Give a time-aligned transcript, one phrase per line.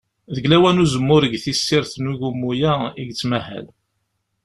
[0.35, 3.65] Deg lawan n uzemmur deg tissirt n ugummu-a i yettmahal.